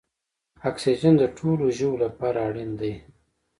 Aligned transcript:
اکسیجن 0.69 1.13
د 1.19 1.23
ټولو 1.37 1.63
ژویو 1.77 2.01
لپاره 2.03 2.39
اړین 2.47 2.71
دی 2.79 2.93